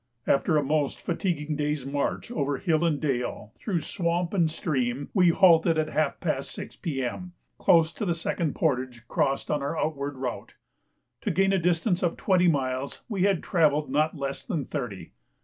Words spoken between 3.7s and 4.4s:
swamp